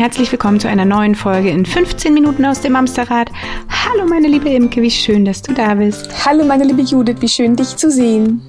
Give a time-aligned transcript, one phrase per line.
[0.00, 3.30] Herzlich willkommen zu einer neuen Folge in 15 Minuten aus dem Amsterrad.
[3.68, 6.24] Hallo meine liebe Imke, wie schön, dass du da bist.
[6.24, 8.40] Hallo meine liebe Judith, wie schön dich zu sehen.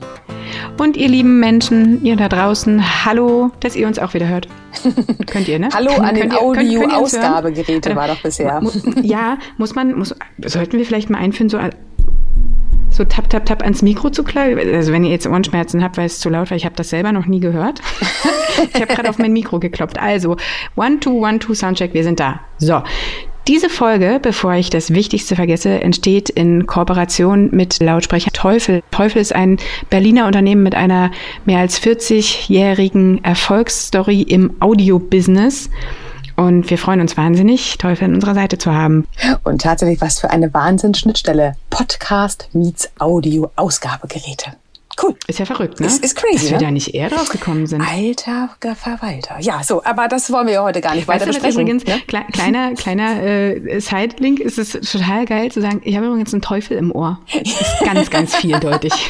[0.77, 4.47] Und ihr lieben Menschen, ihr da draußen, hallo, dass ihr uns auch wieder hört.
[5.27, 5.67] Könnt ihr, ne?
[5.73, 8.61] hallo an den Audio-Ausgabegeräte war doch bisher.
[9.01, 11.59] Ja, muss man, muss, sollten wir vielleicht mal einführen, so
[13.01, 14.59] so tap, tap, tap ans Mikro zu klauen.
[14.59, 17.11] Also wenn ihr jetzt Ohrenschmerzen habt, weil es zu laut war, ich habe das selber
[17.11, 17.81] noch nie gehört.
[18.73, 19.99] ich habe gerade auf mein Mikro gekloppt.
[19.99, 20.37] Also,
[20.75, 22.41] one, two, one, two, Soundcheck, wir sind da.
[22.59, 22.83] So.
[23.47, 28.83] Diese Folge, bevor ich das Wichtigste vergesse, entsteht in Kooperation mit Lautsprecher Teufel.
[28.91, 29.57] Teufel ist ein
[29.89, 31.09] Berliner Unternehmen mit einer
[31.45, 35.71] mehr als 40-jährigen Erfolgsstory im Audio-Business.
[36.41, 39.05] Und wir freuen uns wahnsinnig, Teufel an unserer Seite zu haben.
[39.43, 41.55] Und tatsächlich was für eine Wahnsinnsschnittstelle.
[41.69, 44.53] Podcast meets Audio Ausgabegeräte.
[44.99, 45.13] Cool.
[45.27, 45.85] Ist ja verrückt, ne?
[45.85, 46.37] Ist, ist crazy.
[46.37, 46.63] Dass wir ne?
[46.63, 47.83] da nicht eher drauf gekommen sind.
[47.83, 49.39] Alter Verwalter.
[49.39, 51.61] Ja, so, aber das wollen wir ja heute gar nicht weiter weißt besprechen.
[51.61, 52.01] Übrigens, ne?
[52.07, 56.75] kleiner, kleiner äh, Side-Link ist es total geil zu sagen, ich habe übrigens einen Teufel
[56.75, 57.19] im Ohr.
[57.31, 58.93] Das ist ganz, ganz vieldeutig.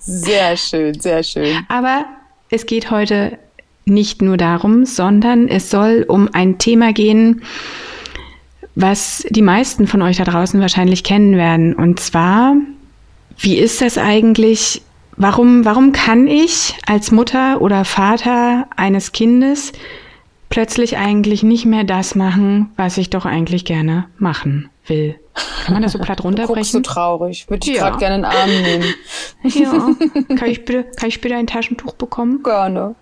[0.00, 1.64] sehr schön, sehr schön.
[1.68, 2.04] Aber
[2.50, 3.38] es geht heute
[3.84, 7.42] nicht nur darum, sondern es soll um ein Thema gehen,
[8.74, 11.74] was die meisten von euch da draußen wahrscheinlich kennen werden.
[11.74, 12.54] Und zwar,
[13.38, 14.82] wie ist das eigentlich?
[15.16, 19.72] Warum, warum kann ich als Mutter oder Vater eines Kindes
[20.48, 25.18] plötzlich eigentlich nicht mehr das machen, was ich doch eigentlich gerne machen will?
[25.64, 26.82] Kann man das so platt runterbrechen?
[26.82, 27.48] Du so traurig.
[27.48, 27.88] Würde ich ja.
[27.88, 28.94] gerade gerne in den Arm nehmen.
[29.42, 30.36] Ja.
[30.36, 32.42] Kann ich, bitte, kann ich bitte ein Taschentuch bekommen?
[32.42, 32.94] Gerne.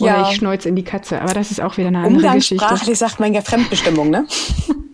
[0.00, 0.30] Oder ja.
[0.30, 1.20] ich schneuze in die Katze.
[1.20, 2.54] Aber das ist auch wieder eine andere Geschichte.
[2.64, 4.26] Umgangssprachlich sagt man ja Fremdbestimmung, ne?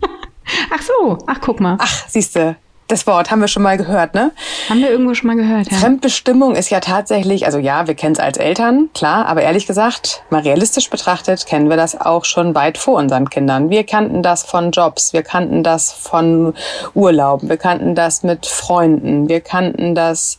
[0.75, 1.19] Ach so.
[1.29, 1.77] Ach, guck mal.
[1.79, 2.57] Ach, siehst du
[2.93, 4.33] das Wort haben wir schon mal gehört, ne?
[4.69, 5.79] Haben wir irgendwo schon mal gehört, ja.
[5.79, 10.23] Fremdbestimmung ist ja tatsächlich, also ja, wir kennen es als Eltern, klar, aber ehrlich gesagt,
[10.31, 13.71] mal realistisch betrachtet, kennen wir das auch schon weit vor unseren Kindern.
[13.71, 16.55] Wir kannten das von Jobs, wir kannten das von
[16.95, 20.39] Urlauben, wir kannten das mit Freunden, wir kannten das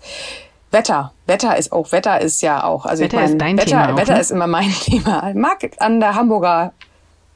[0.70, 1.12] Wetter.
[1.26, 3.94] Wetter ist auch, Wetter ist ja auch, also Wetter ich meine, ist dein Wetter, Thema
[3.94, 4.20] auch, Wetter ne?
[4.20, 5.32] ist immer mein Thema.
[5.34, 6.74] Mag an der Hamburger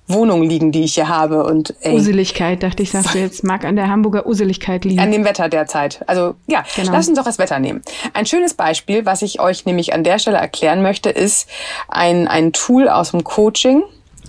[0.07, 1.44] Wohnung liegen, die ich hier habe.
[1.44, 5.00] Und ey, Useligkeit, dachte ich, sagst du jetzt, mag an der Hamburger Useligkeit liegen.
[5.00, 6.03] An dem Wetter derzeit.
[6.07, 6.94] Also ja, genau.
[6.94, 7.81] lass uns doch das Wetter nehmen.
[8.13, 11.50] Ein schönes Beispiel, was ich euch nämlich an der Stelle erklären möchte, ist
[11.88, 13.84] ein, ein Tool aus dem Coaching,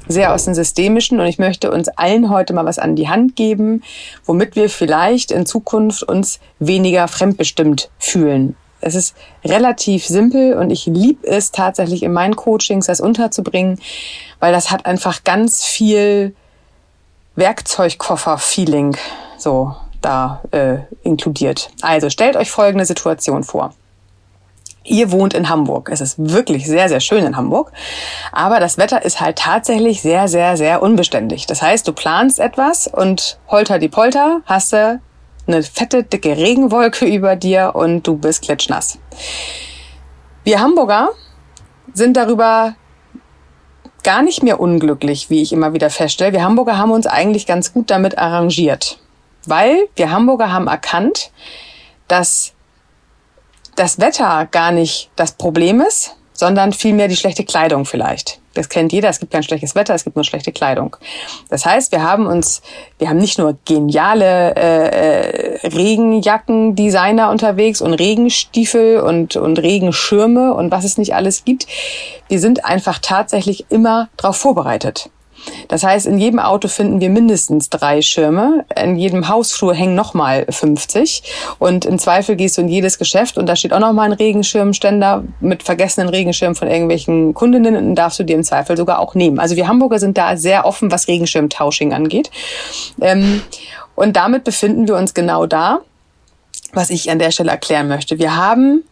[0.09, 3.37] sehr aus dem Systemischen und ich möchte uns allen heute mal was an die Hand
[3.37, 3.83] geben,
[4.25, 8.57] womit wir vielleicht in Zukunft uns weniger fremdbestimmt fühlen.
[8.81, 13.81] Es ist relativ simpel und ich liebe es tatsächlich in meinen Coachings, das unterzubringen,
[14.41, 16.35] weil das hat einfach ganz viel
[17.37, 18.97] Werkzeugkoffer-Feeling
[19.37, 21.71] so da äh, inkludiert.
[21.83, 23.75] Also stellt euch folgende Situation vor.
[24.85, 25.91] Ihr wohnt in Hamburg.
[25.93, 27.73] Es ist wirklich sehr, sehr schön in Hamburg.
[28.33, 31.47] Aber das Wetter ist halt tatsächlich sehr, sehr, sehr unbeständig.
[31.47, 35.01] Das heißt, du planst etwas und holter die Polter hast du
[35.49, 38.99] eine fette, dicke Regenwolke über dir und du bist klitschnass.
[40.45, 41.11] Wir Hamburger
[41.93, 42.75] sind darüber
[44.05, 46.33] gar nicht mehr unglücklich, wie ich immer wieder feststelle.
[46.33, 48.99] Wir Hamburger haben uns eigentlich ganz gut damit arrangiert,
[49.47, 51.31] weil wir Hamburger haben erkannt,
[52.07, 52.53] dass
[53.77, 58.41] das Wetter gar nicht das Problem ist, sondern vielmehr die schlechte Kleidung vielleicht.
[58.59, 60.97] Das kennt jeder, es gibt kein schlechtes Wetter, es gibt nur schlechte Kleidung.
[61.49, 62.61] Das heißt, wir haben uns,
[62.99, 70.73] wir haben nicht nur geniale äh, äh, Regenjacken-Designer unterwegs und Regenstiefel und, und Regenschirme und
[70.73, 71.69] was es nicht alles gibt.
[72.27, 75.09] Wir sind einfach tatsächlich immer darauf vorbereitet.
[75.69, 78.65] Das heißt, in jedem Auto finden wir mindestens drei Schirme.
[78.81, 81.23] In jedem Hausflur hängen nochmal 50.
[81.59, 85.25] Und im Zweifel gehst du in jedes Geschäft und da steht auch nochmal ein Regenschirmständer
[85.41, 89.39] mit vergessenen Regenschirmen von irgendwelchen Kundinnen und darfst du dir im Zweifel sogar auch nehmen.
[89.39, 92.31] Also wir Hamburger sind da sehr offen, was Regenschirmtausching angeht.
[93.01, 93.43] Ähm,
[93.95, 95.81] und damit befinden wir uns genau da,
[96.73, 98.19] was ich an der Stelle erklären möchte.
[98.19, 98.85] Wir haben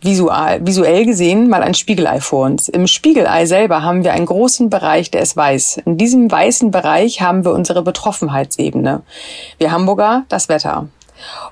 [0.00, 2.68] visual, visuell gesehen mal ein Spiegelei vor uns.
[2.68, 5.78] Im Spiegelei selber haben wir einen großen Bereich, der ist weiß.
[5.84, 9.02] In diesem weißen Bereich haben wir unsere Betroffenheitsebene.
[9.58, 10.88] Wir Hamburger das Wetter.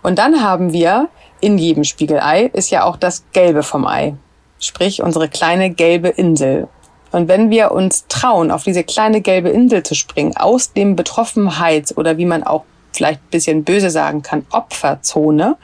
[0.03, 1.09] Und dann haben wir
[1.41, 4.15] in jedem Spiegelei ist ja auch das Gelbe vom Ei.
[4.59, 6.69] Sprich unsere kleine gelbe Insel.
[7.13, 11.97] Und wenn wir uns trauen, auf diese kleine gelbe Insel zu springen, aus dem Betroffenheits-
[11.97, 12.65] oder wie man auch
[12.97, 15.57] vielleicht ein bisschen böse sagen kann, Opferzone,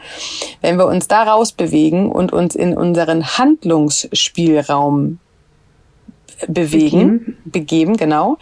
[0.61, 5.19] wenn wir uns da rausbewegen und uns in unseren Handlungsspielraum
[6.49, 8.39] bewegen, begeben, begeben genau,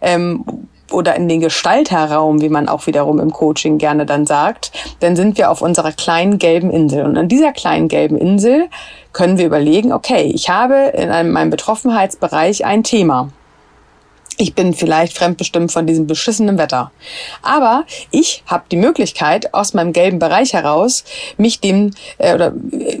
[0.00, 0.44] ähm,
[0.90, 5.36] oder in den Gestalterraum, wie man auch wiederum im Coaching gerne dann sagt, dann sind
[5.36, 7.04] wir auf unserer kleinen gelben Insel.
[7.04, 8.68] Und an dieser kleinen gelben Insel
[9.12, 13.30] können wir überlegen, okay, ich habe in einem, meinem Betroffenheitsbereich ein Thema.
[14.38, 16.92] Ich bin vielleicht fremdbestimmt von diesem beschissenen Wetter.
[17.42, 21.04] Aber ich habe die Möglichkeit, aus meinem gelben Bereich heraus,
[21.36, 23.00] mich dem äh, oder äh,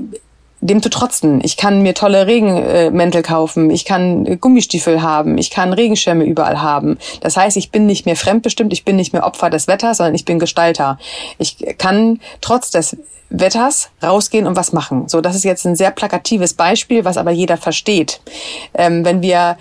[0.60, 1.40] dem zu trotzen.
[1.44, 6.98] Ich kann mir tolle Regenmäntel kaufen, ich kann Gummistiefel haben, ich kann Regenschirme überall haben.
[7.20, 10.16] Das heißt, ich bin nicht mehr fremdbestimmt, ich bin nicht mehr Opfer des Wetters, sondern
[10.16, 10.98] ich bin Gestalter.
[11.38, 12.96] Ich kann trotz des
[13.30, 15.08] Wetters rausgehen und was machen.
[15.08, 18.20] So, das ist jetzt ein sehr plakatives Beispiel, was aber jeder versteht.
[18.74, 19.58] Ähm, wenn wir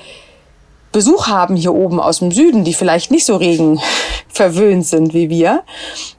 [0.92, 3.80] Besuch haben hier oben aus dem Süden, die vielleicht nicht so regen
[4.30, 5.64] verwöhnt sind wie wir,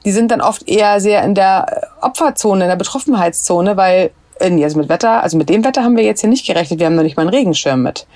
[0.05, 4.77] die sind dann oft eher sehr in der Opferzone, in der Betroffenheitszone, weil äh, also
[4.77, 7.03] mit Wetter, also mit dem Wetter haben wir jetzt hier nicht gerechnet, wir haben noch
[7.03, 8.07] nicht mal einen Regenschirm mit.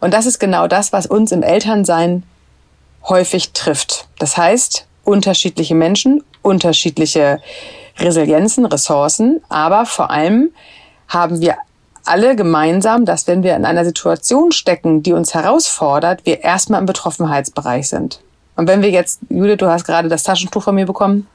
[0.00, 2.22] Und das ist genau das, was uns im Elternsein
[3.08, 4.08] häufig trifft.
[4.18, 7.40] Das heißt, unterschiedliche Menschen, unterschiedliche
[7.98, 10.50] Resilienzen, Ressourcen, aber vor allem
[11.08, 11.56] haben wir
[12.08, 16.86] alle gemeinsam, dass wenn wir in einer Situation stecken, die uns herausfordert, wir erstmal im
[16.86, 18.20] Betroffenheitsbereich sind.
[18.56, 21.26] Und wenn wir jetzt, Judith, du hast gerade das Taschentuch von mir bekommen,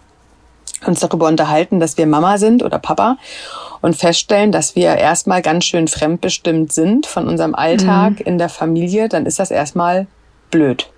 [0.86, 3.18] uns darüber unterhalten, dass wir Mama sind oder Papa
[3.82, 8.26] und feststellen, dass wir erstmal ganz schön fremdbestimmt sind von unserem Alltag mhm.
[8.26, 10.08] in der Familie, dann ist das erstmal
[10.52, 10.90] blöd.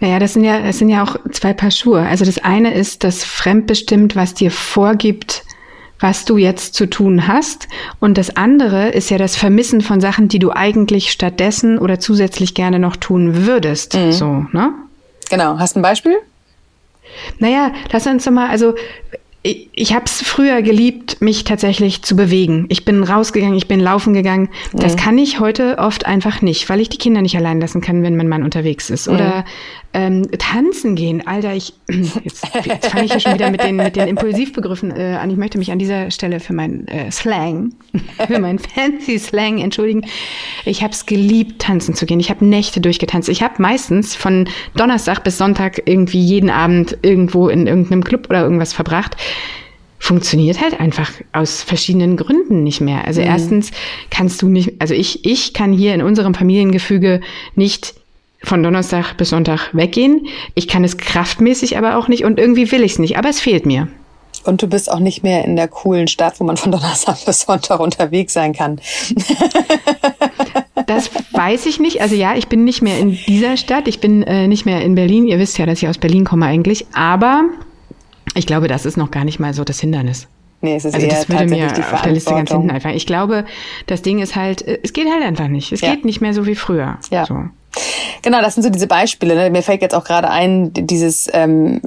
[0.00, 2.06] Naja, das sind ja, das sind ja auch zwei Paar Schuhe.
[2.06, 5.42] Also das eine ist das fremdbestimmt, was dir vorgibt,
[6.00, 7.68] was du jetzt zu tun hast.
[8.00, 12.54] Und das andere ist ja das Vermissen von Sachen, die du eigentlich stattdessen oder zusätzlich
[12.54, 13.94] gerne noch tun würdest.
[13.94, 14.12] Mhm.
[14.12, 14.72] So, ne?
[15.30, 15.58] Genau.
[15.58, 16.16] Hast du ein Beispiel?
[17.38, 18.74] Naja, lass uns doch mal, also
[19.42, 22.66] ich, ich habe es früher geliebt, mich tatsächlich zu bewegen.
[22.68, 24.50] Ich bin rausgegangen, ich bin laufen gegangen.
[24.72, 24.98] Das mhm.
[24.98, 28.16] kann ich heute oft einfach nicht, weil ich die Kinder nicht allein lassen kann, wenn
[28.16, 29.08] mein Mann unterwegs ist.
[29.08, 29.14] Mhm.
[29.14, 29.44] Oder
[29.92, 31.26] ähm, tanzen gehen.
[31.26, 31.74] Alter, ich
[32.24, 35.30] jetzt, jetzt fange ich ja schon wieder mit den, mit den Impulsivbegriffen äh, an.
[35.30, 37.74] Ich möchte mich an dieser Stelle für meinen äh, Slang,
[38.26, 40.06] für meinen fancy Slang entschuldigen.
[40.64, 42.20] Ich habe es geliebt, tanzen zu gehen.
[42.20, 43.28] Ich habe Nächte durchgetanzt.
[43.28, 48.42] Ich habe meistens von Donnerstag bis Sonntag irgendwie jeden Abend irgendwo in irgendeinem Club oder
[48.42, 49.16] irgendwas verbracht
[50.02, 53.04] funktioniert halt einfach aus verschiedenen Gründen nicht mehr.
[53.04, 53.26] Also mhm.
[53.26, 53.70] erstens
[54.08, 57.20] kannst du nicht, also ich, ich kann hier in unserem Familiengefüge
[57.54, 57.99] nicht
[58.42, 60.26] von Donnerstag bis Sonntag weggehen.
[60.54, 63.40] Ich kann es kraftmäßig aber auch nicht und irgendwie will ich es nicht, aber es
[63.40, 63.88] fehlt mir.
[64.44, 67.40] Und du bist auch nicht mehr in der coolen Stadt, wo man von Donnerstag bis
[67.42, 68.80] Sonntag unterwegs sein kann.
[70.86, 72.00] das weiß ich nicht.
[72.00, 73.86] Also ja, ich bin nicht mehr in dieser Stadt.
[73.86, 75.26] Ich bin äh, nicht mehr in Berlin.
[75.26, 76.86] Ihr wisst ja, dass ich aus Berlin komme eigentlich.
[76.94, 77.44] Aber
[78.34, 80.26] ich glaube, das ist noch gar nicht mal so das Hindernis.
[80.62, 82.90] Nee, es ist also eher das würde mir auf der Liste ganz hinten einfach.
[82.90, 83.46] Ich glaube,
[83.86, 85.72] das Ding ist halt, äh, es geht halt einfach nicht.
[85.72, 85.90] Es ja.
[85.90, 86.98] geht nicht mehr so wie früher.
[87.10, 87.26] Ja.
[87.26, 87.44] So.
[88.22, 89.34] Genau, das sind so diese Beispiele.
[89.34, 89.50] Ne?
[89.50, 91.80] Mir fällt jetzt auch gerade ein, dieses ähm,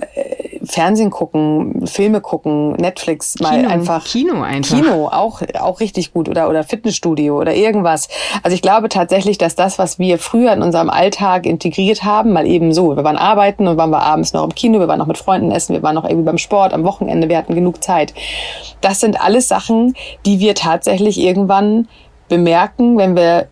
[0.64, 4.06] Fernsehen gucken, Filme gucken, Netflix mal Kino, einfach.
[4.06, 4.76] Kino einfach.
[4.76, 6.30] Kino, auch, auch richtig gut.
[6.30, 8.08] Oder, oder Fitnessstudio oder irgendwas.
[8.42, 12.48] Also ich glaube tatsächlich, dass das, was wir früher in unserem Alltag integriert haben, mal
[12.48, 12.96] eben so.
[12.96, 15.52] Wir waren arbeiten und waren wir abends noch im Kino, wir waren noch mit Freunden
[15.52, 18.14] essen, wir waren noch irgendwie beim Sport am Wochenende, wir hatten genug Zeit.
[18.82, 19.96] Das sind alles Sachen,
[20.26, 21.88] die wir tatsächlich irgendwann
[22.30, 23.48] bemerken, wenn wir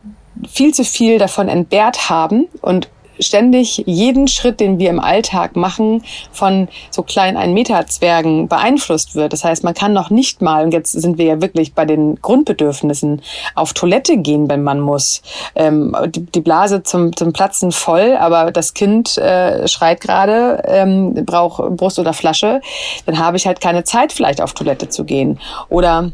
[0.50, 2.89] viel zu viel davon entbehrt haben und
[3.22, 9.15] ständig jeden Schritt, den wir im Alltag machen, von so kleinen ein Meter Zwergen beeinflusst
[9.15, 9.34] wird.
[9.34, 12.15] Das heißt, man kann noch nicht mal, und jetzt sind wir ja wirklich bei den
[12.22, 13.22] Grundbedürfnissen,
[13.56, 15.22] auf Toilette gehen, wenn man muss.
[15.56, 21.13] Ähm, die, die, Blase zum, zum Platzen voll, aber das Kind äh, schreit gerade, ähm,
[21.25, 22.62] braucht Brust oder Flasche,
[23.06, 25.39] dann habe ich halt keine Zeit, vielleicht auf Toilette zu gehen.
[25.70, 26.12] Oder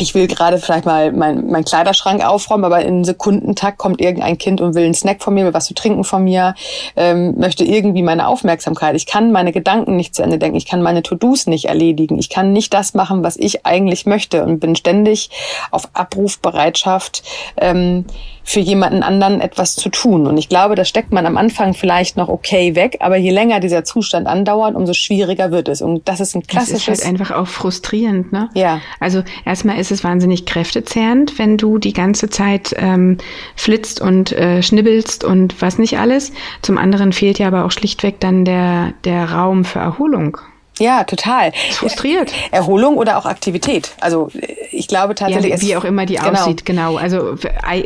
[0.00, 4.60] ich will gerade vielleicht mal meinen mein Kleiderschrank aufräumen, aber in Sekundentakt kommt irgendein Kind
[4.60, 6.54] und will einen Snack von mir, will was zu trinken von mir,
[6.96, 8.96] ähm, möchte irgendwie meine Aufmerksamkeit.
[8.96, 12.30] Ich kann meine Gedanken nicht zu Ende denken, ich kann meine To-Dos nicht erledigen, ich
[12.30, 15.30] kann nicht das machen, was ich eigentlich möchte und bin ständig
[15.70, 17.22] auf Abrufbereitschaft.
[17.56, 18.04] Ähm,
[18.44, 20.26] für jemanden anderen etwas zu tun.
[20.26, 23.60] Und ich glaube, das steckt man am Anfang vielleicht noch okay weg, aber je länger
[23.60, 25.82] dieser Zustand andauert, umso schwieriger wird es.
[25.82, 26.86] Und das ist ein klassisches.
[26.86, 28.48] Das ist halt einfach auch frustrierend, ne?
[28.54, 28.80] Ja.
[28.98, 33.18] Also erstmal ist es wahnsinnig kräftezehrend, wenn du die ganze Zeit ähm,
[33.56, 36.32] flitzt und äh, schnibbelst und was nicht alles.
[36.62, 40.38] Zum anderen fehlt ja aber auch schlichtweg dann der, der Raum für Erholung.
[40.80, 41.52] Ja, total.
[41.72, 42.32] Frustriert.
[42.50, 43.92] Erholung oder auch Aktivität.
[44.00, 44.30] Also
[44.70, 45.52] ich glaube tatsächlich.
[45.52, 46.30] Ja, wie auch immer die genau.
[46.30, 46.96] aussieht, genau.
[46.96, 47.36] Also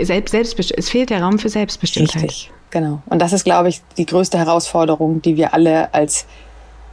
[0.02, 2.22] selbst, selbst, es fehlt der Raum für Selbstbestimmtheit.
[2.22, 3.02] Richtig, genau.
[3.06, 6.26] Und das ist, glaube ich, die größte Herausforderung, die wir alle als,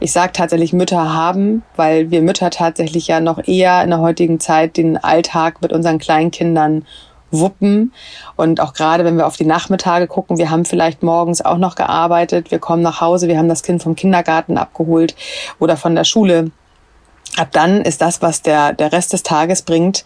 [0.00, 4.40] ich sage tatsächlich Mütter haben, weil wir Mütter tatsächlich ja noch eher in der heutigen
[4.40, 6.84] Zeit den Alltag mit unseren Kleinkindern
[7.32, 7.92] wuppen.
[8.36, 11.74] Und auch gerade, wenn wir auf die Nachmittage gucken, wir haben vielleicht morgens auch noch
[11.74, 15.16] gearbeitet, wir kommen nach Hause, wir haben das Kind vom Kindergarten abgeholt
[15.58, 16.50] oder von der Schule.
[17.36, 20.04] Ab dann ist das, was der, der Rest des Tages bringt,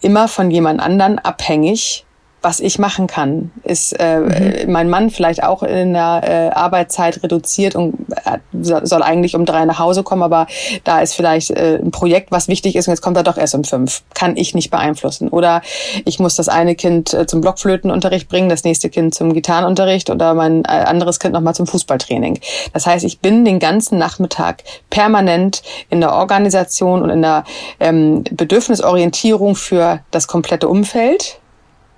[0.00, 2.04] immer von jemand anderen abhängig,
[2.42, 3.52] was ich machen kann.
[3.62, 4.72] Ist äh, mhm.
[4.72, 7.94] mein Mann vielleicht auch in der äh, Arbeitszeit reduziert und
[8.24, 10.46] äh, soll eigentlich um drei nach Hause kommen, aber
[10.84, 13.54] da ist vielleicht äh, ein Projekt, was wichtig ist und jetzt kommt er doch erst
[13.54, 14.02] um fünf.
[14.14, 15.28] Kann ich nicht beeinflussen.
[15.28, 15.62] Oder
[16.04, 20.34] ich muss das eine Kind äh, zum Blockflötenunterricht bringen, das nächste Kind zum Gitarrenunterricht oder
[20.34, 22.40] mein äh, anderes Kind nochmal zum Fußballtraining.
[22.72, 27.44] Das heißt, ich bin den ganzen Nachmittag permanent in der Organisation und in der
[27.78, 31.38] ähm, Bedürfnisorientierung für das komplette Umfeld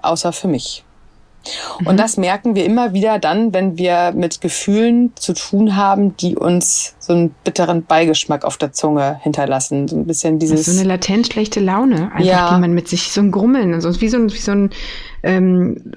[0.06, 0.84] außer für mich.
[1.84, 1.96] Und mhm.
[1.96, 6.94] das merken wir immer wieder dann, wenn wir mit Gefühlen zu tun haben, die uns
[6.99, 9.88] so einen bitteren Beigeschmack auf der Zunge hinterlassen.
[9.88, 10.64] So ein bisschen dieses.
[10.64, 12.54] So eine latent schlechte Laune, einfach, ja.
[12.54, 14.70] die man mit sich so ein Grummeln, also wie so ein, wie so ein
[15.23, 15.92] ähm,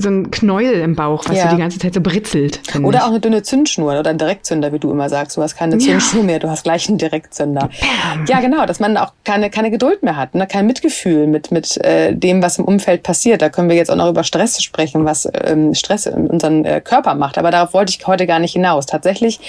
[0.00, 1.52] so ein Knäuel im Bauch, was ja.
[1.52, 2.60] die ganze Zeit so britzelt.
[2.82, 3.04] Oder ich.
[3.04, 5.36] auch eine dünne Zündschnur oder ein Direktzünder, wie du immer sagst.
[5.36, 6.26] Du hast keine Zündschnur ja.
[6.26, 7.68] mehr, du hast gleich einen Direktzünder.
[7.80, 8.26] Bam.
[8.26, 10.46] Ja, genau, dass man auch keine, keine Geduld mehr hat, ne?
[10.46, 13.42] kein Mitgefühl mit, mit äh, dem, was im Umfeld passiert.
[13.42, 16.80] Da können wir jetzt auch noch über Stress sprechen, was ähm, Stress in unseren äh,
[16.80, 17.38] Körper macht.
[17.38, 18.86] Aber darauf wollte ich heute gar nicht hinaus.
[18.86, 19.40] Tatsächlich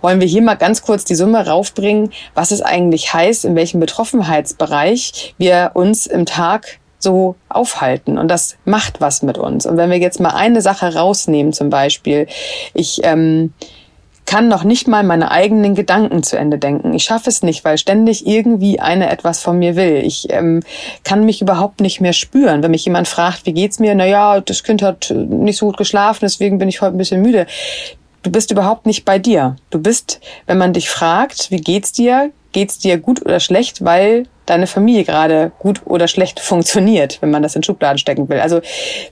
[0.00, 3.80] wollen wir hier mal ganz kurz die Summe raufbringen, was es eigentlich heißt, in welchem
[3.80, 8.18] Betroffenheitsbereich wir uns im Tag so aufhalten.
[8.18, 9.64] Und das macht was mit uns.
[9.64, 12.26] Und wenn wir jetzt mal eine Sache rausnehmen, zum Beispiel,
[12.74, 13.52] ich ähm,
[14.26, 16.92] kann noch nicht mal meine eigenen Gedanken zu Ende denken.
[16.94, 20.02] Ich schaffe es nicht, weil ständig irgendwie eine etwas von mir will.
[20.04, 20.64] Ich ähm,
[21.04, 22.64] kann mich überhaupt nicht mehr spüren.
[22.64, 23.94] Wenn mich jemand fragt, wie geht's mir?
[23.94, 27.22] Na ja, das Kind hat nicht so gut geschlafen, deswegen bin ich heute ein bisschen
[27.22, 27.46] müde.
[28.24, 29.54] Du bist überhaupt nicht bei dir.
[29.70, 32.32] Du bist, wenn man dich fragt, wie geht's dir?
[32.50, 37.42] Geht's dir gut oder schlecht, weil deine Familie gerade gut oder schlecht funktioniert, wenn man
[37.42, 38.40] das in Schubladen stecken will.
[38.40, 38.60] Also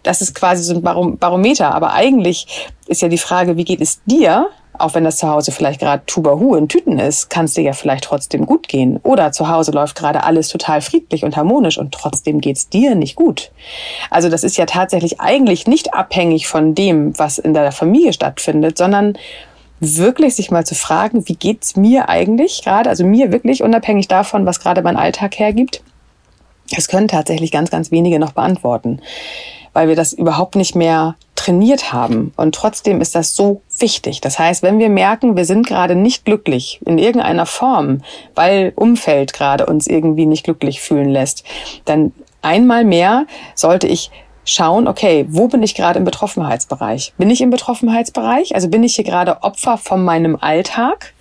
[0.02, 1.74] das ist quasi so ein Barometer.
[1.74, 2.46] Aber eigentlich
[2.86, 4.48] ist ja die Frage, wie geht es dir?
[4.76, 7.72] Auch wenn das zu Hause vielleicht gerade Tubahu in Tüten ist, kann es dir ja
[7.74, 8.98] vielleicht trotzdem gut gehen.
[9.04, 13.14] Oder zu Hause läuft gerade alles total friedlich und harmonisch und trotzdem geht's dir nicht
[13.14, 13.52] gut.
[14.10, 18.76] Also das ist ja tatsächlich eigentlich nicht abhängig von dem, was in deiner Familie stattfindet,
[18.76, 19.16] sondern
[19.84, 24.46] wirklich sich mal zu fragen, wie geht's mir eigentlich gerade, also mir wirklich unabhängig davon,
[24.46, 25.82] was gerade mein Alltag hergibt.
[26.74, 29.00] Das können tatsächlich ganz, ganz wenige noch beantworten,
[29.72, 32.32] weil wir das überhaupt nicht mehr trainiert haben.
[32.36, 34.20] Und trotzdem ist das so wichtig.
[34.20, 38.02] Das heißt, wenn wir merken, wir sind gerade nicht glücklich in irgendeiner Form,
[38.34, 41.44] weil Umfeld gerade uns irgendwie nicht glücklich fühlen lässt,
[41.84, 44.10] dann einmal mehr sollte ich
[44.44, 47.14] schauen, okay, wo bin ich gerade im Betroffenheitsbereich?
[47.18, 48.54] Bin ich im Betroffenheitsbereich?
[48.54, 51.14] Also bin ich hier gerade Opfer von meinem Alltag?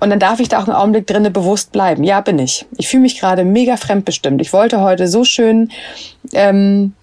[0.00, 2.04] Und dann darf ich da auch einen Augenblick drinnen bewusst bleiben.
[2.04, 2.66] Ja, bin ich.
[2.78, 4.40] Ich fühle mich gerade mega fremdbestimmt.
[4.40, 5.70] Ich wollte heute so schön
[6.32, 6.94] ähm,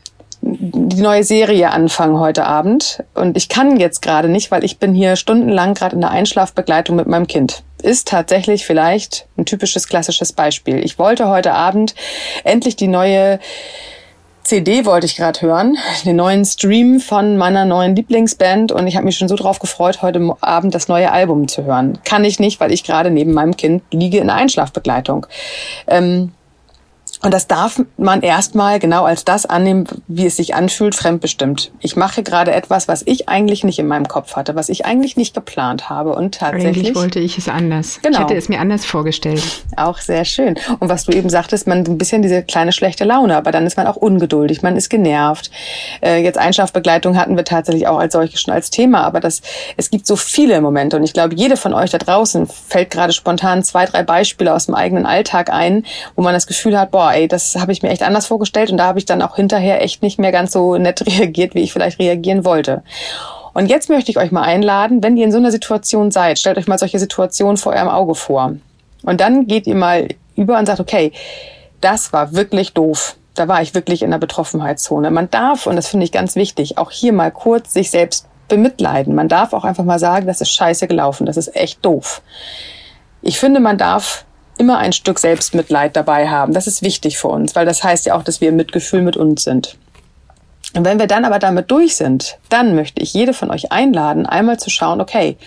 [0.42, 3.04] die neue Serie anfangen heute Abend.
[3.14, 6.96] Und ich kann jetzt gerade nicht, weil ich bin hier stundenlang gerade in der Einschlafbegleitung
[6.96, 7.64] mit meinem Kind.
[7.84, 10.84] Ist tatsächlich vielleicht ein typisches klassisches Beispiel.
[10.84, 11.94] Ich wollte heute Abend
[12.44, 13.40] endlich die neue
[14.48, 19.04] CD wollte ich gerade hören, den neuen Stream von meiner neuen Lieblingsband und ich habe
[19.04, 22.00] mich schon so drauf gefreut, heute Abend das neue Album zu hören.
[22.06, 25.28] Kann ich nicht, weil ich gerade neben meinem Kind liege in der Einschlafbegleitung.
[25.86, 26.32] Ähm,
[27.24, 31.72] und das darf man erstmal genau als das annehmen, wie es sich anfühlt, fremdbestimmt.
[31.80, 35.18] Ich mache gerade etwas, was ich eigentlich nicht in meinem Kopf hatte, was ich eigentlich
[35.18, 36.14] nicht geplant habe.
[36.14, 36.86] Und tatsächlich.
[36.86, 38.00] Eigentlich wollte ich es anders.
[38.04, 38.18] Genau.
[38.20, 39.44] Ich hätte es mir anders vorgestellt.
[39.76, 40.60] Auch sehr schön.
[40.80, 43.78] Und was du eben sagtest, man ein bisschen diese kleine schlechte Laune, aber dann ist
[43.78, 45.50] man auch ungeduldig, man ist genervt.
[46.02, 49.42] Äh, jetzt Einschlafbegleitung hatten wir tatsächlich auch als solche schon als Thema, aber das,
[49.76, 53.14] es gibt so viele Momente und ich glaube, jede von euch da draußen fällt gerade
[53.14, 55.84] spontan zwei, drei Beispiele aus dem eigenen Alltag ein,
[56.16, 58.70] wo man das Gefühl hat, boah, boah, ey, das habe ich mir echt anders vorgestellt
[58.70, 61.62] und da habe ich dann auch hinterher echt nicht mehr ganz so nett reagiert, wie
[61.62, 62.84] ich vielleicht reagieren wollte.
[63.54, 66.58] Und jetzt möchte ich euch mal einladen, wenn ihr in so einer Situation seid, stellt
[66.58, 68.56] euch mal solche Situationen vor eurem Auge vor.
[69.04, 71.12] Und dann geht ihr mal über und sagt, okay,
[71.80, 73.16] das war wirklich doof.
[73.36, 75.10] Da war ich wirklich in der Betroffenheitszone.
[75.10, 79.16] Man darf, und das finde ich ganz wichtig, auch hier mal kurz sich selbst bemitleiden.
[79.16, 82.22] Man darf auch einfach mal sagen, das ist scheiße gelaufen, das ist echt doof.
[83.22, 84.26] Ich finde, man darf
[84.58, 86.54] immer ein Stück Selbstmitleid dabei haben.
[86.54, 89.18] Das ist wichtig für uns, weil das heißt ja auch, dass wir im Mitgefühl mit
[89.18, 89.78] uns sind.
[90.76, 94.26] Und wenn wir dann aber damit durch sind, dann möchte ich jede von euch einladen,
[94.26, 95.38] einmal zu schauen, okay,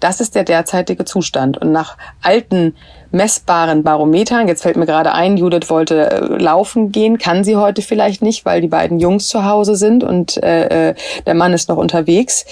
[0.00, 1.58] das ist der derzeitige Zustand.
[1.58, 2.76] Und nach alten
[3.10, 7.80] messbaren Barometern, jetzt fällt mir gerade ein, Judith wollte äh, laufen gehen, kann sie heute
[7.80, 10.94] vielleicht nicht, weil die beiden Jungs zu Hause sind und äh, äh
[11.26, 12.44] der Mann ist noch unterwegs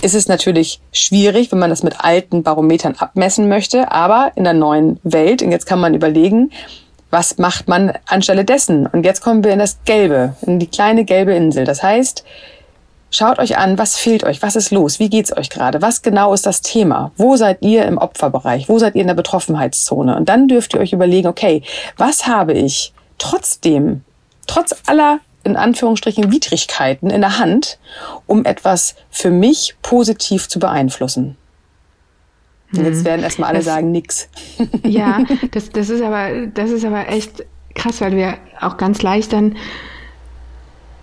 [0.00, 4.54] ist es natürlich schwierig, wenn man das mit alten Barometern abmessen möchte, aber in der
[4.54, 6.50] neuen Welt, und jetzt kann man überlegen,
[7.10, 8.86] was macht man anstelle dessen?
[8.86, 11.66] Und jetzt kommen wir in das Gelbe, in die kleine gelbe Insel.
[11.66, 12.24] Das heißt,
[13.10, 16.32] schaut euch an, was fehlt euch, was ist los, wie geht's euch gerade, was genau
[16.32, 20.16] ist das Thema, wo seid ihr im Opferbereich, wo seid ihr in der Betroffenheitszone?
[20.16, 21.62] Und dann dürft ihr euch überlegen, okay,
[21.98, 24.02] was habe ich trotzdem,
[24.46, 27.78] trotz aller in Anführungsstrichen Widrigkeiten in der Hand,
[28.26, 31.36] um etwas für mich positiv zu beeinflussen.
[32.74, 33.04] Und jetzt mhm.
[33.04, 34.28] werden erstmal alle das, sagen, nix.
[34.84, 37.44] Ja, das, das ist aber, das ist aber echt
[37.74, 39.56] krass, weil wir auch ganz leicht dann,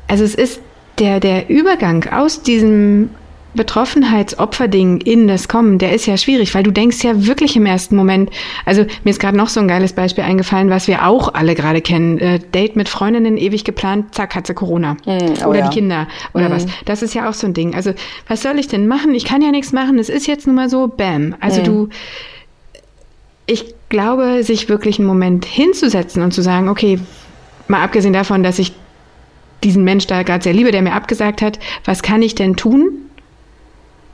[0.07, 0.61] also es ist
[0.97, 3.11] der, der Übergang aus diesem
[3.55, 7.95] Betroffenheitsopferding in das Kommen, der ist ja schwierig, weil du denkst ja wirklich im ersten
[7.95, 8.29] Moment,
[8.65, 11.81] also mir ist gerade noch so ein geiles Beispiel eingefallen, was wir auch alle gerade
[11.81, 12.19] kennen.
[12.19, 14.93] Äh, Date mit Freundinnen ewig geplant, zack, hat sie Corona.
[14.93, 14.97] Mm,
[15.43, 15.69] oh oder ja.
[15.69, 16.51] die Kinder oder mm.
[16.51, 16.65] was.
[16.85, 17.73] Das ist ja auch so ein Ding.
[17.73, 17.93] Also,
[18.27, 19.15] was soll ich denn machen?
[19.15, 19.97] Ich kann ja nichts machen.
[19.97, 21.35] Es ist jetzt nun mal so, bam.
[21.39, 21.65] Also mm.
[21.65, 21.89] du,
[23.47, 26.99] ich glaube, sich wirklich einen Moment hinzusetzen und zu sagen, okay,
[27.67, 28.73] mal abgesehen davon, dass ich
[29.63, 33.08] diesen Mensch da gerade sehr liebe, der mir abgesagt hat, was kann ich denn tun?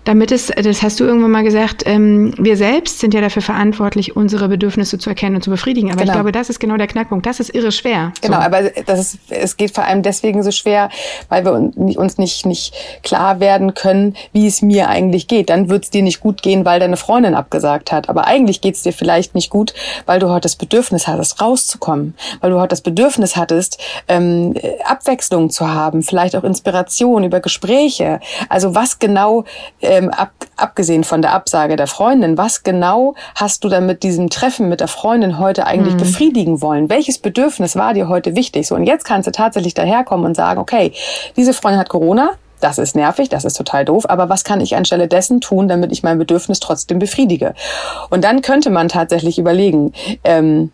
[0.06, 4.16] Damit es, das hast du irgendwann mal gesagt, ähm, wir selbst sind ja dafür verantwortlich,
[4.16, 5.90] unsere Bedürfnisse zu erkennen und zu befriedigen.
[5.90, 6.12] Aber genau.
[6.12, 7.26] ich glaube, das ist genau der Knackpunkt.
[7.26, 8.14] Das ist irre schwer.
[8.22, 8.44] Genau, so.
[8.44, 10.90] aber das ist, es geht vor allem deswegen so schwer,
[11.30, 15.50] weil wir uns nicht, nicht klar werden können, wie es mir eigentlich geht.
[15.50, 18.08] Dann wird es dir nicht gut gehen, weil deine Freundin abgesagt hat.
[18.08, 19.74] Aber eigentlich geht es dir vielleicht nicht gut,
[20.06, 22.14] weil du heute das Bedürfnis hattest, rauszukommen.
[22.42, 28.20] Weil du heute das Bedürfnis hattest, ähm, Abwechslung zu haben, vielleicht auch Inspiration über Gespräche.
[28.50, 29.46] Also was genau
[29.82, 34.04] äh, ähm, ab, abgesehen von der Absage der Freundin, was genau hast du dann mit
[34.04, 36.00] diesem Treffen mit der Freundin heute eigentlich mhm.
[36.00, 36.90] befriedigen wollen?
[36.90, 38.68] Welches Bedürfnis war dir heute wichtig?
[38.68, 40.92] So, und jetzt kannst du tatsächlich daherkommen und sagen, okay,
[41.36, 44.76] diese Freundin hat Corona, das ist nervig, das ist total doof, aber was kann ich
[44.76, 47.54] anstelle dessen tun, damit ich mein Bedürfnis trotzdem befriedige?
[48.10, 50.72] Und dann könnte man tatsächlich überlegen, ähm,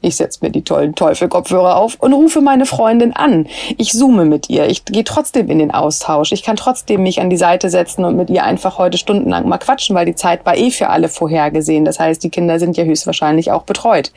[0.00, 3.48] ich setze mir die tollen Teufelkopfhörer auf und rufe meine Freundin an.
[3.78, 4.66] Ich zoome mit ihr.
[4.68, 6.30] Ich gehe trotzdem in den Austausch.
[6.30, 9.58] Ich kann trotzdem mich an die Seite setzen und mit ihr einfach heute stundenlang mal
[9.58, 11.84] quatschen, weil die Zeit war eh für alle vorhergesehen.
[11.84, 14.12] Das heißt, die Kinder sind ja höchstwahrscheinlich auch betreut.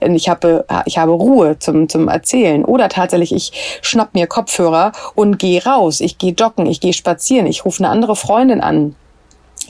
[0.00, 2.64] Ich habe, ich habe Ruhe zum, zum Erzählen.
[2.64, 3.52] Oder tatsächlich, ich
[3.82, 6.00] schnapp mir Kopfhörer und gehe raus.
[6.00, 8.94] Ich gehe joggen, ich gehe spazieren, ich rufe eine andere Freundin an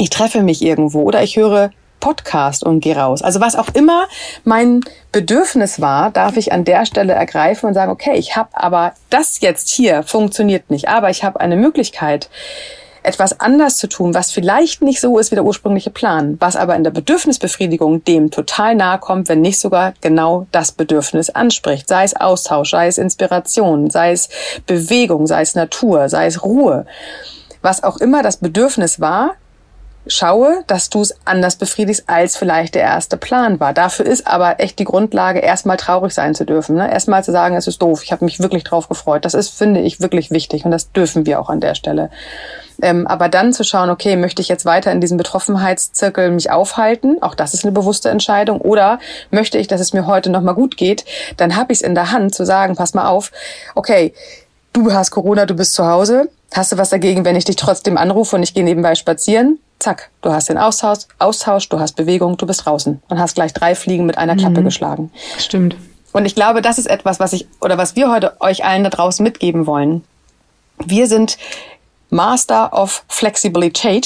[0.01, 3.23] ich treffe mich irgendwo oder ich höre Podcast und geh raus.
[3.23, 4.09] Also was auch immer
[4.45, 4.81] mein
[5.13, 9.41] Bedürfnis war, darf ich an der Stelle ergreifen und sagen, okay, ich habe aber das
[9.41, 12.29] jetzt hier funktioniert nicht, aber ich habe eine Möglichkeit,
[13.03, 16.77] etwas anders zu tun, was vielleicht nicht so ist wie der ursprüngliche Plan, was aber
[16.77, 21.89] in der Bedürfnisbefriedigung dem total nahe kommt, wenn nicht sogar genau das Bedürfnis anspricht.
[21.89, 24.29] Sei es Austausch, sei es Inspiration, sei es
[24.67, 26.87] Bewegung, sei es Natur, sei es Ruhe.
[27.63, 29.35] Was auch immer das Bedürfnis war,
[30.07, 33.73] schaue, dass du es anders befriedigst, als vielleicht der erste Plan war.
[33.73, 36.77] Dafür ist aber echt die Grundlage, erstmal traurig sein zu dürfen.
[36.77, 36.91] Ne?
[36.91, 39.25] Erstmal zu sagen, es ist doof, ich habe mich wirklich drauf gefreut.
[39.25, 42.11] Das ist, finde ich, wirklich wichtig und das dürfen wir auch an der Stelle.
[42.83, 47.19] Ähm, aber dann zu schauen, okay, möchte ich jetzt weiter in diesem Betroffenheitszirkel mich aufhalten?
[47.21, 48.61] Auch das ist eine bewusste Entscheidung.
[48.61, 48.99] Oder
[49.31, 51.05] möchte ich, dass es mir heute nochmal gut geht?
[51.37, 53.33] Dann habe ich es in der Hand zu sagen, pass mal auf,
[53.75, 54.15] okay,
[54.73, 56.31] du hast Corona, du bist zu Hause.
[56.55, 59.59] Hast du was dagegen, wenn ich dich trotzdem anrufe und ich gehe nebenbei spazieren?
[59.81, 63.53] Zack, du hast den Austausch, Austausch, du hast Bewegung, du bist draußen und hast gleich
[63.53, 64.65] drei Fliegen mit einer Klappe mhm.
[64.65, 65.13] geschlagen.
[65.39, 65.77] Stimmt.
[66.13, 68.91] Und ich glaube, das ist etwas, was ich oder was wir heute euch allen da
[68.91, 70.05] draußen mitgeben wollen.
[70.85, 71.39] Wir sind
[72.11, 74.01] Master of Flexibility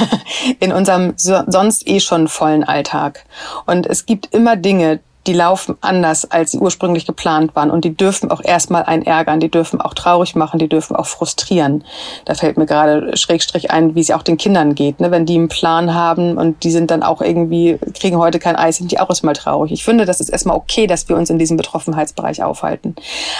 [0.60, 3.24] in unserem sonst eh schon vollen Alltag.
[3.66, 7.70] Und es gibt immer Dinge, die laufen anders, als sie ursprünglich geplant waren.
[7.70, 11.06] Und die dürfen auch erstmal einen ärgern, die dürfen auch traurig machen, die dürfen auch
[11.06, 11.84] frustrieren.
[12.24, 15.00] Da fällt mir gerade Schrägstrich ein, wie es auch den Kindern geht.
[15.00, 15.10] Ne?
[15.10, 18.78] Wenn die einen Plan haben und die sind dann auch irgendwie, kriegen heute kein Eis,
[18.78, 19.72] sind die auch erstmal traurig.
[19.72, 22.96] Ich finde, das ist erstmal okay, dass wir uns in diesem Betroffenheitsbereich aufhalten.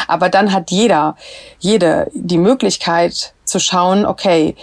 [0.06, 1.16] Aber dann hat jeder,
[1.58, 4.54] jede die Möglichkeit zu schauen, okay,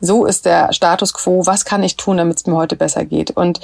[0.00, 3.30] so ist der Status quo, was kann ich tun, damit es mir heute besser geht?
[3.30, 3.60] Und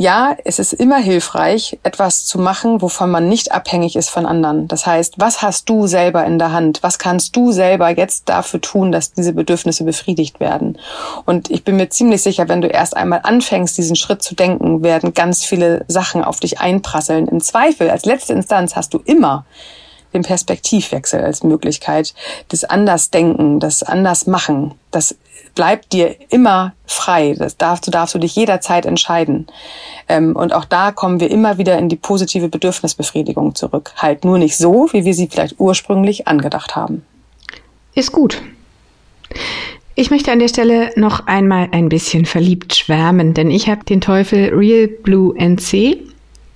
[0.00, 4.66] ja, es ist immer hilfreich, etwas zu machen, wovon man nicht abhängig ist von anderen.
[4.66, 6.82] Das heißt, was hast du selber in der Hand?
[6.82, 10.78] Was kannst du selber jetzt dafür tun, dass diese Bedürfnisse befriedigt werden?
[11.26, 14.82] Und ich bin mir ziemlich sicher, wenn du erst einmal anfängst, diesen Schritt zu denken,
[14.82, 17.28] werden ganz viele Sachen auf dich einprasseln.
[17.28, 19.44] Im Zweifel, als letzte Instanz hast du immer
[20.12, 22.14] den Perspektivwechsel als Möglichkeit,
[22.48, 24.74] das Andersdenken, das Andersmachen.
[24.90, 25.14] Das
[25.54, 27.34] bleibt dir immer frei.
[27.38, 29.46] Das darfst, du darfst du dich jederzeit entscheiden.
[30.08, 33.92] Ähm, und auch da kommen wir immer wieder in die positive Bedürfnisbefriedigung zurück.
[33.96, 37.04] Halt nur nicht so, wie wir sie vielleicht ursprünglich angedacht haben.
[37.94, 38.40] Ist gut.
[39.94, 44.00] Ich möchte an der Stelle noch einmal ein bisschen verliebt schwärmen, denn ich habe den
[44.00, 45.98] Teufel Real Blue NC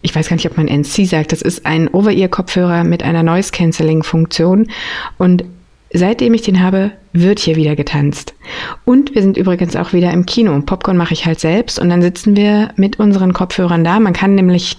[0.04, 4.68] ich weiß gar nicht, ob man NC sagt, das ist ein Over-Ear-Kopfhörer mit einer Noise-Canceling-Funktion.
[5.16, 5.44] Und
[5.94, 8.34] seitdem ich den habe, wird hier wieder getanzt.
[8.84, 10.60] Und wir sind übrigens auch wieder im Kino.
[10.60, 13.98] Popcorn mache ich halt selbst und dann sitzen wir mit unseren Kopfhörern da.
[13.98, 14.76] Man kann nämlich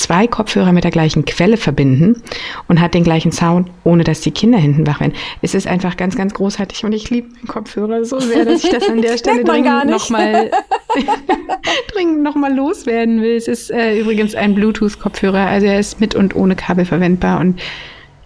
[0.00, 2.22] zwei Kopfhörer mit der gleichen Quelle verbinden
[2.68, 5.12] und hat den gleichen Sound, ohne dass die Kinder hinten wach werden.
[5.42, 8.70] Es ist einfach ganz, ganz großartig und ich liebe meinen Kopfhörer so sehr, dass ich
[8.70, 10.50] das an der Stelle dringend nochmal
[11.92, 13.36] dringend noch mal loswerden will.
[13.36, 17.60] Es ist äh, übrigens ein Bluetooth-Kopfhörer, also er ist mit und ohne Kabel verwendbar und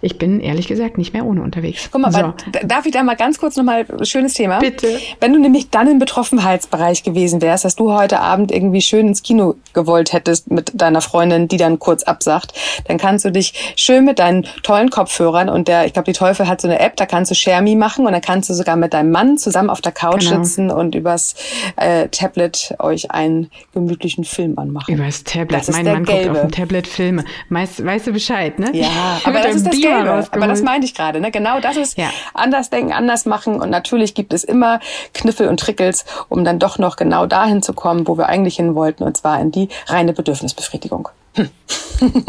[0.05, 1.89] ich bin ehrlich gesagt nicht mehr ohne unterwegs.
[1.91, 2.33] Guck mal, so.
[2.63, 4.59] darf ich da mal ganz kurz nochmal, schönes Thema?
[4.59, 4.99] Bitte.
[5.19, 9.23] Wenn du nämlich dann im Betroffenheitsbereich gewesen wärst, dass du heute Abend irgendwie schön ins
[9.23, 12.53] Kino gewollt hättest mit deiner Freundin, die dann kurz absagt,
[12.87, 16.47] dann kannst du dich schön mit deinen tollen Kopfhörern und der, ich glaube, die Teufel
[16.47, 18.75] hat so eine App, da kannst du Share Me machen und dann kannst du sogar
[18.75, 20.43] mit deinem Mann zusammen auf der Couch genau.
[20.43, 21.33] sitzen und übers
[21.77, 24.93] äh, Tablet euch einen gemütlichen Film anmachen.
[24.93, 25.61] Übers Tablet.
[25.61, 26.27] Das mein Mann Gelbe.
[26.27, 27.25] guckt auf dem Tablet Filme.
[27.49, 28.69] Meist, weißt du Bescheid, ne?
[28.73, 30.27] Ja, aber das ist das Gelbe.
[30.31, 31.19] Aber das meinte ich gerade.
[31.19, 31.31] Ne?
[31.31, 32.09] Genau das ist ja.
[32.33, 33.61] anders denken, anders machen.
[33.61, 34.79] Und natürlich gibt es immer
[35.13, 38.75] Kniffel und Trickels, um dann doch noch genau dahin zu kommen, wo wir eigentlich hin
[38.75, 41.09] wollten, und zwar in die reine Bedürfnisbefriedigung.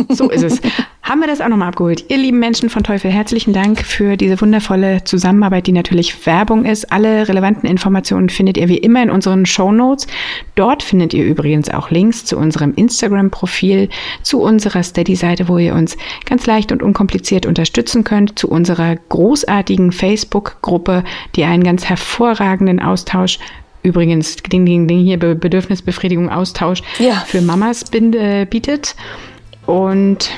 [0.08, 0.60] So ist es.
[1.02, 2.04] Haben wir das auch nochmal abgeholt.
[2.08, 6.90] Ihr lieben Menschen von Teufel, herzlichen Dank für diese wundervolle Zusammenarbeit, die natürlich Werbung ist.
[6.92, 10.06] Alle relevanten Informationen findet ihr wie immer in unseren Show Notes.
[10.54, 13.88] Dort findet ihr übrigens auch Links zu unserem Instagram-Profil,
[14.22, 19.92] zu unserer Steady-Seite, wo ihr uns ganz leicht und unkompliziert unterstützen könnt, zu unserer großartigen
[19.92, 23.38] Facebook-Gruppe, die einen ganz hervorragenden Austausch
[23.82, 27.24] übrigens Ding, Ding, Ding hier Bedürfnisbefriedigung, Austausch ja.
[27.26, 28.96] für Mamas bietet.
[29.66, 30.30] Und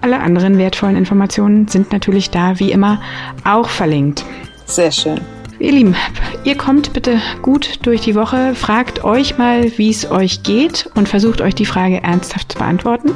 [0.00, 3.00] alle anderen wertvollen Informationen sind natürlich da, wie immer,
[3.44, 4.24] auch verlinkt.
[4.66, 5.20] Sehr schön.
[5.58, 5.96] Ihr Lieben,
[6.44, 11.08] ihr kommt bitte gut durch die Woche, fragt euch mal, wie es euch geht und
[11.08, 13.12] versucht euch die Frage ernsthaft zu beantworten.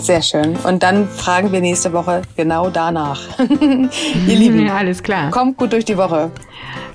[0.00, 0.56] Sehr schön.
[0.56, 3.20] Und dann fragen wir nächste Woche genau danach.
[3.38, 5.30] ihr Lieben, ja, alles klar.
[5.30, 6.30] Kommt gut durch die Woche.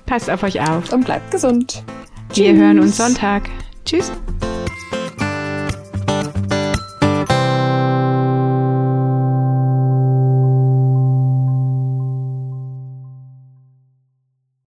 [0.06, 0.92] Passt auf euch auf.
[0.92, 1.84] Und bleibt gesund.
[2.34, 2.58] Wir Tschüss.
[2.58, 3.50] hören uns Sonntag.
[3.86, 4.12] Tschüss.